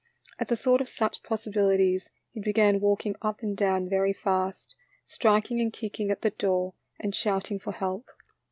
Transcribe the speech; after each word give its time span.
At 0.39 0.47
the 0.47 0.55
thought 0.57 0.81
of 0.81 0.89
such 0.89 1.21
possibilities 1.21 2.09
he 2.31 2.41
began 2.41 2.79
walking 2.79 3.15
up 3.21 3.43
and 3.43 3.55
down 3.55 3.87
very 3.87 4.13
fast, 4.13 4.75
strik 5.07 5.51
ing 5.51 5.61
and 5.61 5.71
kicking 5.71 6.09
at 6.09 6.23
the 6.23 6.31
door 6.31 6.73
and 6.99 7.13
shouting 7.13 7.59
for 7.59 7.73
help. 7.73 8.07